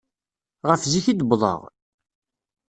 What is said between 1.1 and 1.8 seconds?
i d-wwḍeɣ?